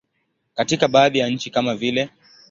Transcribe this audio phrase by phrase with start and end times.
[0.55, 2.09] Katika baadhi ya nchi kama vile.